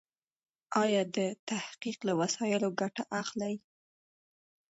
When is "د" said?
1.33-1.37